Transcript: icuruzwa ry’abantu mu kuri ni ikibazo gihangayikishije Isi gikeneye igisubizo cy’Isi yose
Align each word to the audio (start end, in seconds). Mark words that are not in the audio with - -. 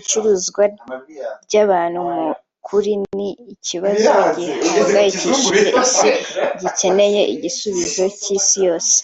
icuruzwa 0.00 0.62
ry’abantu 1.44 1.98
mu 2.08 2.22
kuri 2.66 2.92
ni 3.16 3.28
ikibazo 3.54 4.08
gihangayikishije 4.36 5.58
Isi 5.82 6.10
gikeneye 6.60 7.20
igisubizo 7.34 8.04
cy’Isi 8.20 8.58
yose 8.66 8.96